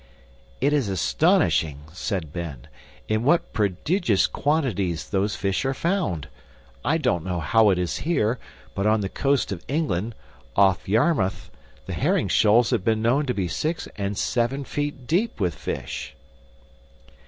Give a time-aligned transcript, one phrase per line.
[0.59, 2.65] "It is astonishing," said Ben,
[3.07, 6.27] "in what prodigious quantities those fish are found.
[6.83, 8.39] I don't know how it is here,
[8.73, 10.15] but on the coast of England,
[10.55, 11.51] off Yarmouth,
[11.85, 16.15] the herring shoals have been known to be six and seven feet deep with fish."